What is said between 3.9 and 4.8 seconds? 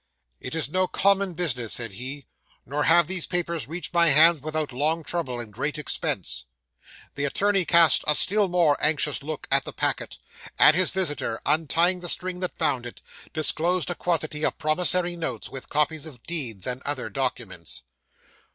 my hands without